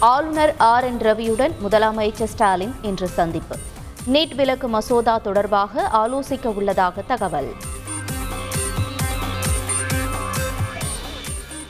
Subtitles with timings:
[0.00, 3.56] ஆளுநர் R N ரவியுடன் முதலமைச்சர் ஸ்டாலின் இன்று சந்திப்பு.
[4.12, 7.54] நீட் விலக்கு மசோதா தொடர்பாக ஆலோசிக்க உள்ளதாக தகவல்.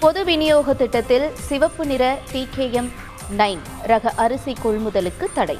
[0.00, 2.90] பொது விநியோக திட்டத்தில் சிவப்பு நிற டிகேஎம்
[3.36, 5.58] நைன் ரக அரிசி கொள்முதலுக்கு தடை.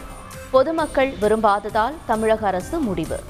[0.51, 3.21] பொதுமக்கள் விரும்பாததால் தமிழக அரசு முடிவு.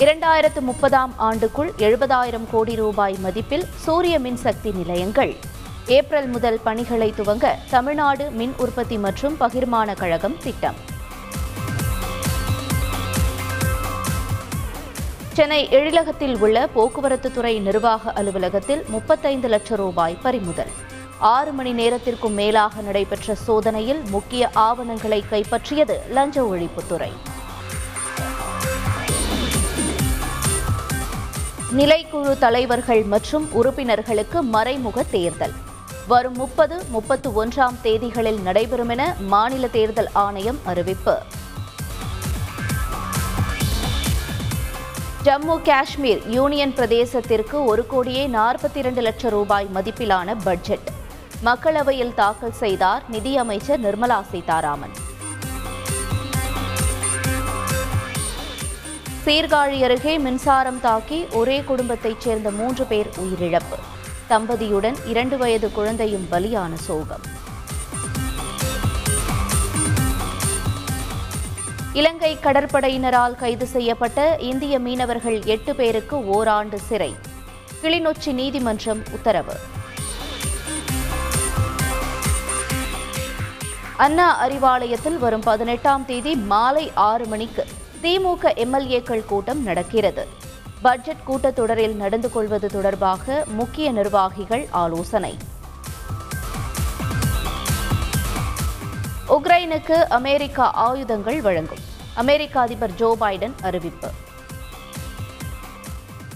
[0.00, 5.36] இரண்டாயிரத்து முப்பதாம் ஆண்டுக்குள் எழுபதாயிரம் கோடி ரூபாய் மதிப்பில் சூரிய மின்சக்தி நிலையங்கள்.
[5.86, 10.74] ஏப்ரல் முதல் பணிகளை துவங்க தமிழ்நாடு மின் உற்பத்தி மற்றும் பகிர்மான கழகம் திட்டம்.
[15.32, 20.72] சென்னை எழிலகத்தில் உள்ள போக்குவரத்து துறை நிர்வாக அலுவலகத்தில் முப்பத்தைந்து லட்சம் ரூபாய் பறிமுதல்.
[21.18, 27.12] ஆறு மணி நேரத்திற்கும் மேலாக நடைபெற்ற சோதனையில் முக்கிய ஆவணங்களை கைப்பற்றியது லஞ்ச ஒழிப்புத்துறை.
[31.78, 35.52] நிலைக்குழு தலைவர்கள் மற்றும் உறுப்பினர்களுக்கு மறைமுக தேர்தல்.
[36.08, 41.22] வரும் முப்பது முப்பத்து ஒன்றாம் தேதிகளில் நடைபெறும் என மாநில தேர்தல் ஆணையம் அறிவிப்பு.
[45.24, 50.88] ஜம்மு காஷ்மீர் யூனியன் பிரதேசத்திற்கு ஒரு கோடியே நாற்பத்தி இரண்டு லட்சம் ரூபாய் மதிப்பிலான பட்ஜெட்.
[51.44, 55.08] மக்களவையில் தாக்கல் செய்தார் நிதியமைச்சர் நிர்மலா சீதாராமன்.
[59.24, 63.78] சீர்காழி அருகே மின்சாரம் தாக்கி ஒரே குடும்பத்தைச் சேர்ந்த மூன்று பேர் உயிரிழப்பு.
[64.28, 67.20] தம்பதியுடன் இரண்டு வயது குழந்தையும் பலியான சோகம்.
[71.92, 77.14] இலங்கை கடற்படையினரால் கைது செய்யப்பட்ட இந்திய மீனவர்கள் எட்டு பேருக்கு ஓராண்டு சிறை.
[77.82, 79.56] கிளிநொச்சி நீதிமன்றம் உத்தரவு.
[83.96, 87.66] அண்ணா அறிவாலயத்தில் வரும் பதினெட்டாம் தேதி மாலை ஆறு மணிக்கு
[88.02, 90.26] திமுக எம்எல்ஏக்கள் கூட்டம் நடக்கிறது.
[90.82, 95.36] பட்ஜெட் கூட்டத்தொடரில் நடந்து கொள்வது தொடர்பாக முக்கிய நிர்வாகிகள் ஆலோசனை.
[99.28, 101.78] உக்ரைனுக்கு அமெரிக்கா ஆயுதங்கள் வழங்கும்.
[102.14, 104.10] அமெரிக்க அதிபர் ஜோ பைடன் அறிவிப்பு.